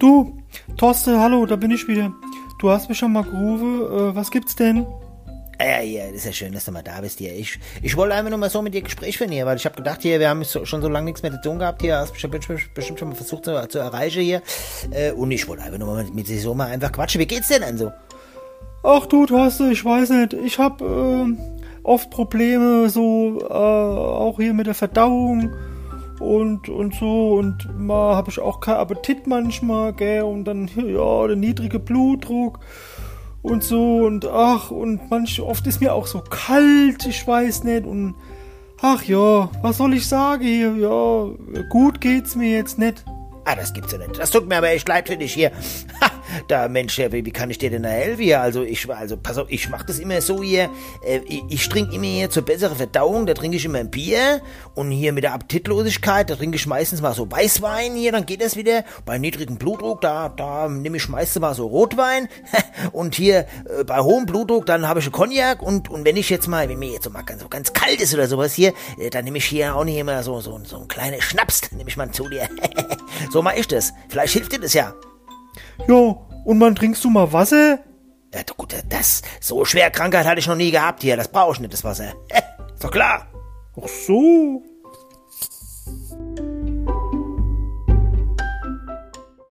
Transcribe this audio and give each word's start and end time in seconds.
Du, 0.00 0.32
Torste, 0.78 1.20
hallo, 1.20 1.44
da 1.44 1.56
bin 1.56 1.70
ich 1.72 1.86
wieder. 1.86 2.10
Du 2.58 2.70
hast 2.70 2.88
mich 2.88 2.96
schon 2.96 3.12
mal 3.12 3.22
gerufen. 3.22 3.82
Äh, 3.82 4.16
was 4.16 4.30
gibt's 4.30 4.56
denn? 4.56 4.86
Ja, 5.60 5.82
ja, 5.82 6.06
das 6.06 6.16
ist 6.16 6.24
ja 6.24 6.32
schön, 6.32 6.52
dass 6.54 6.64
du 6.64 6.72
mal 6.72 6.82
da 6.82 7.02
bist 7.02 7.18
hier. 7.18 7.34
Ich, 7.34 7.58
ich 7.82 7.94
wollte 7.98 8.14
einfach 8.14 8.30
nur 8.30 8.38
mal 8.38 8.48
so 8.48 8.62
mit 8.62 8.72
dir 8.72 8.80
Gespräch 8.80 9.18
führen 9.18 9.30
hier, 9.30 9.44
weil 9.44 9.58
ich 9.58 9.66
habe 9.66 9.76
gedacht 9.76 10.00
hier, 10.00 10.18
wir 10.18 10.30
haben 10.30 10.42
so, 10.42 10.64
schon 10.64 10.80
so 10.80 10.88
lange 10.88 11.04
nichts 11.04 11.22
mehr 11.22 11.32
zu 11.32 11.40
tun 11.42 11.58
gehabt 11.58 11.82
hier, 11.82 11.98
hast 11.98 12.12
bestimmt, 12.12 12.48
bestimmt 12.74 12.98
schon 12.98 13.10
mal 13.10 13.14
versucht 13.14 13.44
zu, 13.44 13.68
zu 13.68 13.78
erreichen 13.78 14.22
hier. 14.22 14.40
Äh, 14.90 15.12
und 15.12 15.30
ich 15.32 15.46
wollte 15.46 15.64
einfach 15.64 15.78
nur 15.78 15.88
mal 15.88 16.02
mit, 16.02 16.14
mit 16.14 16.28
dir 16.28 16.40
so 16.40 16.54
mal 16.54 16.68
einfach 16.68 16.92
quatschen. 16.92 17.20
Wie 17.20 17.26
geht's 17.26 17.48
denn 17.48 17.60
denn 17.60 17.76
so? 17.76 17.92
Ach 18.82 19.04
du, 19.04 19.26
Torste, 19.26 19.70
ich 19.70 19.84
weiß 19.84 20.08
nicht. 20.08 20.32
Ich 20.32 20.58
hab 20.58 20.80
äh, 20.80 21.26
oft 21.82 22.08
Probleme, 22.08 22.88
so 22.88 23.38
äh, 23.42 23.52
auch 23.52 24.36
hier 24.38 24.54
mit 24.54 24.66
der 24.66 24.74
Verdauung 24.74 25.50
und 26.20 26.68
und 26.68 26.94
so 26.94 27.34
und 27.34 27.68
mal 27.78 28.14
habe 28.14 28.30
ich 28.30 28.38
auch 28.38 28.60
keinen 28.60 28.76
Appetit 28.76 29.26
manchmal, 29.26 29.92
gell, 29.92 30.22
und 30.22 30.44
dann 30.44 30.70
ja, 30.76 31.26
der 31.26 31.36
niedrige 31.36 31.78
Blutdruck 31.78 32.60
und 33.42 33.64
so 33.64 34.04
und 34.04 34.26
ach 34.26 34.70
und 34.70 35.10
manch 35.10 35.40
oft 35.40 35.66
ist 35.66 35.80
mir 35.80 35.94
auch 35.94 36.06
so 36.06 36.20
kalt, 36.20 37.06
ich 37.06 37.26
weiß 37.26 37.64
nicht 37.64 37.86
und 37.86 38.14
ach 38.82 39.02
ja, 39.04 39.50
was 39.62 39.78
soll 39.78 39.94
ich 39.94 40.06
sagen 40.06 40.44
hier? 40.44 40.76
Ja, 40.76 41.62
gut 41.70 42.00
geht's 42.00 42.36
mir 42.36 42.50
jetzt 42.50 42.78
nicht. 42.78 43.04
Ah, 43.44 43.56
das 43.56 43.72
gibt's 43.72 43.92
ja 43.92 43.98
nicht. 43.98 44.18
Das 44.18 44.30
tut 44.30 44.46
mir 44.48 44.58
aber 44.58 44.68
echt 44.68 44.86
leid 44.88 45.08
für 45.08 45.16
dich 45.16 45.32
hier. 45.32 45.50
Da, 46.48 46.68
Mensch, 46.68 46.98
ja, 46.98 47.12
wie, 47.12 47.22
kann 47.30 47.50
ich 47.50 47.58
dir 47.58 47.70
denn 47.70 47.82
da 47.82 47.88
helfen 47.88 48.22
hier? 48.22 48.40
Also, 48.40 48.62
ich, 48.62 48.88
also, 48.90 49.16
pass 49.16 49.38
auf, 49.38 49.50
ich 49.50 49.68
mach 49.68 49.82
das 49.82 49.98
immer 49.98 50.20
so 50.20 50.42
hier. 50.42 50.70
Äh, 51.06 51.20
ich, 51.26 51.42
ich 51.48 51.68
trinke 51.68 51.94
immer 51.94 52.06
hier 52.06 52.30
zur 52.30 52.44
besseren 52.44 52.76
Verdauung, 52.76 53.26
da 53.26 53.34
trinke 53.34 53.56
ich 53.56 53.64
immer 53.64 53.78
ein 53.78 53.90
Bier. 53.90 54.42
Und 54.74 54.90
hier 54.90 55.12
mit 55.12 55.24
der 55.24 55.34
Appetitlosigkeit, 55.34 56.30
da 56.30 56.36
trinke 56.36 56.56
ich 56.56 56.66
meistens 56.66 57.00
mal 57.00 57.14
so 57.14 57.30
Weißwein 57.30 57.94
hier, 57.94 58.12
dann 58.12 58.26
geht 58.26 58.42
das 58.42 58.56
wieder. 58.56 58.84
Bei 59.04 59.18
niedrigem 59.18 59.56
Blutdruck, 59.56 60.00
da, 60.00 60.28
da 60.28 60.68
nehme 60.68 60.96
ich 60.96 61.08
meistens 61.08 61.40
mal 61.40 61.54
so 61.54 61.66
Rotwein. 61.66 62.28
und 62.92 63.14
hier 63.14 63.40
äh, 63.40 63.84
bei 63.84 64.00
hohem 64.00 64.26
Blutdruck, 64.26 64.66
dann 64.66 64.86
habe 64.86 65.00
ich 65.00 65.06
einen 65.06 65.12
Cognac. 65.12 65.62
Und, 65.62 65.90
und 65.90 66.04
wenn 66.04 66.16
ich 66.16 66.30
jetzt 66.30 66.48
mal, 66.48 66.68
wenn 66.68 66.78
mir 66.78 66.90
jetzt 66.90 67.04
so 67.04 67.10
mal 67.10 67.22
ganz, 67.22 67.48
ganz 67.50 67.72
kalt 67.72 68.00
ist 68.00 68.14
oder 68.14 68.26
sowas 68.26 68.54
hier, 68.54 68.72
äh, 68.98 69.10
dann 69.10 69.24
nehme 69.24 69.38
ich 69.38 69.46
hier 69.46 69.74
auch 69.74 69.84
nicht 69.84 69.96
immer 69.96 70.22
so, 70.22 70.40
so, 70.40 70.58
so 70.64 70.78
ein 70.78 70.88
kleines 70.88 71.24
Schnaps, 71.24 71.72
nehme 71.72 71.88
ich 71.88 71.96
mal 71.96 72.10
zu 72.10 72.28
dir. 72.28 72.48
so 73.32 73.42
mach 73.42 73.54
ich 73.54 73.68
das. 73.68 73.92
Vielleicht 74.08 74.32
hilft 74.34 74.52
dir 74.52 74.60
das 74.60 74.74
ja. 74.74 74.94
Ja, 75.86 75.94
und 76.44 76.60
wann 76.60 76.74
trinkst 76.74 77.04
du 77.04 77.10
mal 77.10 77.32
Wasser? 77.32 77.80
Ja, 78.32 78.42
gut, 78.56 78.74
das, 78.88 79.22
so 79.40 79.64
schwer 79.64 79.90
Krankheit 79.90 80.26
hatte 80.26 80.38
ich 80.38 80.46
noch 80.46 80.56
nie 80.56 80.70
gehabt 80.70 81.02
hier. 81.02 81.16
Das 81.16 81.28
brauche 81.28 81.54
ich 81.54 81.60
nicht, 81.60 81.72
das 81.72 81.84
Wasser. 81.84 82.12
Ist 82.74 82.84
doch 82.84 82.90
klar. 82.90 83.26
Ach 83.76 83.88
so. 83.88 84.62